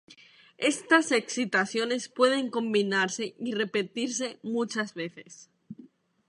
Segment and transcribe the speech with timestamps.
[0.57, 5.51] Estas excitaciones pueden combinarse y repetirse muchas veces.